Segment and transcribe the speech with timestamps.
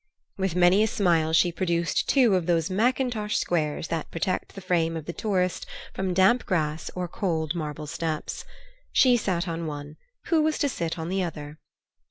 [0.39, 4.97] With many a smile she produced two of those mackintosh squares that protect the frame
[4.97, 8.43] of the tourist from damp grass or cold marble steps.
[8.91, 11.59] She sat on one; who was to sit on the other?